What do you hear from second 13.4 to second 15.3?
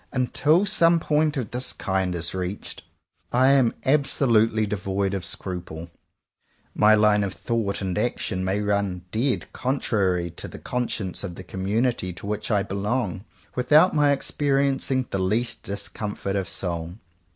without my experiencing the